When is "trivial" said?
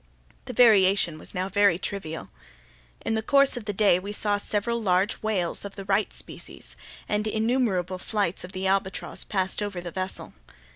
1.77-2.31